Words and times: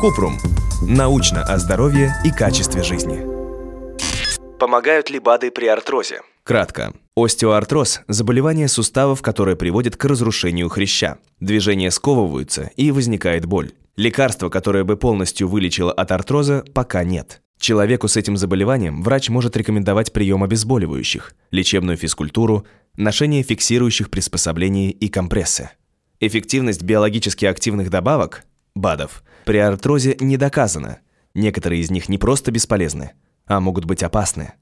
Купрум. 0.00 0.38
Научно 0.82 1.42
о 1.42 1.58
здоровье 1.58 2.14
и 2.24 2.30
качестве 2.30 2.82
жизни. 2.82 3.20
Помогают 4.58 5.10
ли 5.10 5.18
БАДы 5.18 5.50
при 5.50 5.66
артрозе? 5.66 6.22
Кратко. 6.44 6.94
Остеоартроз– 7.14 8.00
заболевание 8.08 8.68
суставов, 8.68 9.20
которое 9.20 9.56
приводит 9.56 9.96
к 9.96 10.04
разрушению 10.06 10.70
хряща. 10.70 11.18
Движения 11.40 11.90
сковываются 11.90 12.70
и 12.76 12.90
возникает 12.90 13.44
боль. 13.44 13.72
Лекарства, 13.96 14.48
которое 14.48 14.84
бы 14.84 14.96
полностью 14.96 15.48
вылечило 15.48 15.92
от 15.92 16.10
артроза, 16.12 16.64
пока 16.72 17.04
нет. 17.04 17.42
Человеку 17.58 18.08
с 18.08 18.16
этим 18.16 18.38
заболеванием 18.38 19.02
врач 19.02 19.28
может 19.28 19.56
рекомендовать 19.58 20.14
прием 20.14 20.42
обезболивающих, 20.42 21.34
лечебную 21.50 21.98
физкультуру, 21.98 22.64
ношение 22.96 23.42
фиксирующих 23.42 24.08
приспособлений 24.10 24.88
и 24.88 25.08
компрессы. 25.08 25.70
Эффективность 26.20 26.82
биологически 26.82 27.44
активных 27.44 27.90
добавок, 27.90 28.44
БАДов, 28.74 29.22
при 29.44 29.58
артрозе 29.58 30.16
не 30.20 30.36
доказана. 30.36 30.98
Некоторые 31.34 31.80
из 31.80 31.90
них 31.90 32.08
не 32.08 32.18
просто 32.18 32.50
бесполезны, 32.50 33.12
а 33.46 33.60
могут 33.60 33.84
быть 33.84 34.02
опасны. 34.02 34.52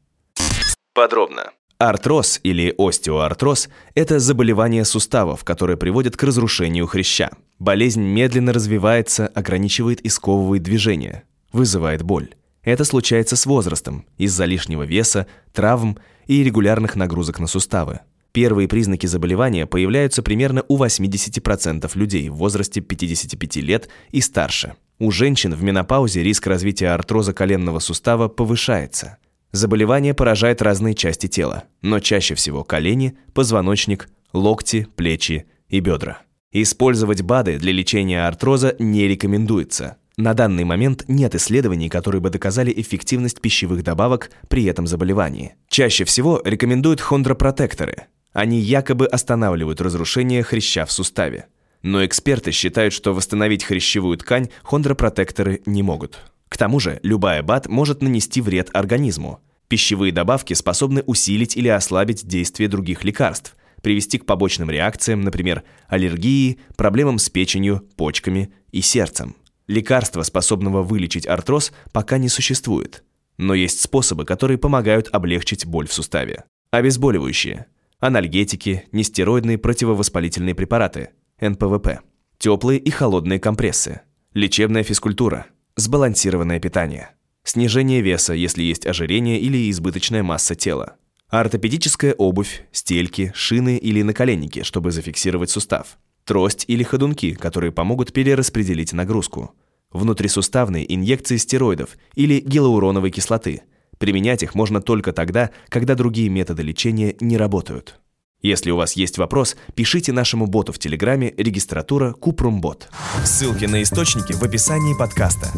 Подробно. 0.94 1.50
Артроз 1.78 2.40
или 2.42 2.74
остеоартроз– 2.76 3.68
это 3.94 4.18
заболевание 4.18 4.84
суставов, 4.84 5.44
которое 5.44 5.76
приводит 5.76 6.16
к 6.16 6.22
разрушению 6.24 6.88
хряща. 6.88 7.30
Болезнь 7.60 8.02
медленно 8.02 8.52
развивается, 8.52 9.28
ограничивает 9.28 10.00
и 10.00 10.08
сковывает 10.08 10.64
движение, 10.64 11.22
вызывает 11.52 12.02
боль. 12.02 12.34
Это 12.62 12.84
случается 12.84 13.36
с 13.36 13.46
возрастом 13.46 14.06
из-за 14.16 14.44
лишнего 14.44 14.82
веса, 14.82 15.28
травм 15.52 15.98
и 16.26 16.42
регулярных 16.42 16.96
нагрузок 16.96 17.38
на 17.38 17.46
суставы. 17.46 18.00
Первые 18.38 18.68
признаки 18.68 19.04
заболевания 19.04 19.66
появляются 19.66 20.22
примерно 20.22 20.62
у 20.68 20.78
80% 20.78 21.90
людей 21.98 22.28
в 22.28 22.36
возрасте 22.36 22.80
55 22.80 23.56
лет 23.56 23.88
и 24.12 24.20
старше. 24.20 24.74
У 25.00 25.10
женщин 25.10 25.52
в 25.52 25.64
менопаузе 25.64 26.22
риск 26.22 26.46
развития 26.46 26.90
артроза 26.90 27.32
коленного 27.32 27.80
сустава 27.80 28.28
повышается. 28.28 29.16
Заболевание 29.50 30.14
поражает 30.14 30.62
разные 30.62 30.94
части 30.94 31.26
тела, 31.26 31.64
но 31.82 31.98
чаще 31.98 32.36
всего 32.36 32.62
колени, 32.62 33.18
позвоночник, 33.34 34.08
локти, 34.32 34.86
плечи 34.94 35.46
и 35.68 35.80
бедра. 35.80 36.18
Использовать 36.52 37.22
БАДы 37.22 37.58
для 37.58 37.72
лечения 37.72 38.24
артроза 38.24 38.76
не 38.78 39.08
рекомендуется. 39.08 39.96
На 40.16 40.34
данный 40.34 40.62
момент 40.62 41.04
нет 41.08 41.34
исследований, 41.34 41.88
которые 41.88 42.20
бы 42.20 42.30
доказали 42.30 42.72
эффективность 42.76 43.40
пищевых 43.40 43.82
добавок 43.82 44.30
при 44.46 44.64
этом 44.66 44.86
заболевании. 44.86 45.56
Чаще 45.68 46.04
всего 46.04 46.40
рекомендуют 46.44 47.00
хондропротекторы. 47.00 48.06
Они 48.32 48.60
якобы 48.60 49.06
останавливают 49.06 49.80
разрушение 49.80 50.42
хряща 50.42 50.84
в 50.84 50.92
суставе. 50.92 51.46
Но 51.82 52.04
эксперты 52.04 52.50
считают, 52.50 52.92
что 52.92 53.14
восстановить 53.14 53.64
хрящевую 53.64 54.16
ткань 54.18 54.48
хондропротекторы 54.62 55.62
не 55.66 55.82
могут. 55.82 56.18
К 56.48 56.56
тому 56.56 56.80
же, 56.80 56.98
любая 57.02 57.42
БАД 57.42 57.68
может 57.68 58.02
нанести 58.02 58.40
вред 58.40 58.70
организму. 58.72 59.40
Пищевые 59.68 60.12
добавки 60.12 60.54
способны 60.54 61.02
усилить 61.02 61.56
или 61.56 61.68
ослабить 61.68 62.26
действие 62.26 62.68
других 62.68 63.04
лекарств, 63.04 63.54
привести 63.82 64.18
к 64.18 64.24
побочным 64.24 64.70
реакциям, 64.70 65.22
например, 65.22 65.62
аллергии, 65.88 66.58
проблемам 66.76 67.18
с 67.18 67.28
печенью, 67.28 67.86
почками 67.96 68.52
и 68.72 68.80
сердцем. 68.80 69.36
Лекарства, 69.66 70.22
способного 70.22 70.82
вылечить 70.82 71.26
артроз, 71.26 71.72
пока 71.92 72.16
не 72.16 72.30
существует. 72.30 73.04
Но 73.36 73.54
есть 73.54 73.80
способы, 73.80 74.24
которые 74.24 74.58
помогают 74.58 75.08
облегчить 75.12 75.66
боль 75.66 75.86
в 75.86 75.92
суставе. 75.92 76.44
Обезболивающие, 76.70 77.66
анальгетики, 78.00 78.84
нестероидные 78.92 79.58
противовоспалительные 79.58 80.54
препараты, 80.54 81.10
НПВП, 81.40 82.00
теплые 82.38 82.78
и 82.78 82.90
холодные 82.90 83.40
компрессы, 83.40 84.02
лечебная 84.34 84.82
физкультура, 84.82 85.46
сбалансированное 85.76 86.60
питание, 86.60 87.10
снижение 87.44 88.00
веса, 88.00 88.34
если 88.34 88.62
есть 88.62 88.86
ожирение 88.86 89.40
или 89.40 89.70
избыточная 89.70 90.22
масса 90.22 90.54
тела, 90.54 90.96
ортопедическая 91.28 92.14
обувь, 92.14 92.62
стельки, 92.72 93.32
шины 93.34 93.76
или 93.76 94.02
наколенники, 94.02 94.62
чтобы 94.62 94.92
зафиксировать 94.92 95.50
сустав, 95.50 95.98
трость 96.24 96.64
или 96.68 96.82
ходунки, 96.82 97.34
которые 97.34 97.72
помогут 97.72 98.12
перераспределить 98.12 98.92
нагрузку, 98.92 99.54
внутрисуставные 99.90 100.92
инъекции 100.94 101.36
стероидов 101.36 101.96
или 102.14 102.40
гиалуроновой 102.40 103.10
кислоты. 103.10 103.62
Применять 103.98 104.42
их 104.42 104.54
можно 104.54 104.80
только 104.80 105.12
тогда, 105.12 105.50
когда 105.68 105.94
другие 105.94 106.28
методы 106.28 106.62
лечения 106.62 107.16
не 107.20 107.36
работают. 107.36 107.98
Если 108.40 108.70
у 108.70 108.76
вас 108.76 108.92
есть 108.92 109.18
вопрос, 109.18 109.56
пишите 109.74 110.12
нашему 110.12 110.46
боту 110.46 110.72
в 110.72 110.78
Телеграме 110.78 111.34
регистратура 111.36 112.12
Купрумбот. 112.12 112.88
Ссылки 113.24 113.64
на 113.64 113.82
источники 113.82 114.32
в 114.32 114.42
описании 114.44 114.96
подкаста. 114.96 115.48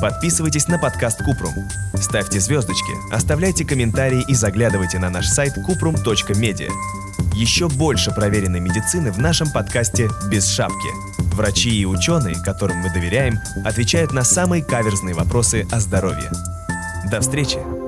Подписывайтесь 0.00 0.66
на 0.66 0.78
подкаст 0.78 1.18
Купрум. 1.22 1.52
Ставьте 1.94 2.40
звездочки, 2.40 2.92
оставляйте 3.12 3.66
комментарии 3.66 4.24
и 4.26 4.32
заглядывайте 4.32 4.98
на 4.98 5.10
наш 5.10 5.26
сайт 5.26 5.52
kuprum.media. 5.68 6.70
Еще 7.34 7.68
больше 7.68 8.10
проверенной 8.10 8.60
медицины 8.60 9.12
в 9.12 9.18
нашем 9.18 9.50
подкасте 9.52 10.08
«Без 10.30 10.48
шапки». 10.48 10.88
Врачи 11.34 11.70
и 11.70 11.84
ученые, 11.84 12.36
которым 12.42 12.78
мы 12.78 12.92
доверяем, 12.92 13.38
отвечают 13.66 14.12
на 14.12 14.24
самые 14.24 14.64
каверзные 14.64 15.14
вопросы 15.14 15.66
о 15.70 15.78
здоровье. 15.78 16.30
До 17.10 17.20
встречи! 17.20 17.79